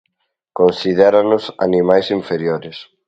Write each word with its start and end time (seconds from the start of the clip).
Considéranos 0.59 1.43
animais 1.67 2.07
inferiores. 2.19 2.77